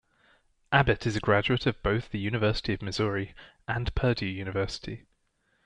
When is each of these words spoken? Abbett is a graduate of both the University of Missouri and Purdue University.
Abbett 0.73 1.05
is 1.05 1.15
a 1.15 1.19
graduate 1.19 1.67
of 1.67 1.79
both 1.83 2.09
the 2.09 2.17
University 2.17 2.73
of 2.73 2.81
Missouri 2.81 3.35
and 3.67 3.93
Purdue 3.93 4.25
University. 4.25 5.05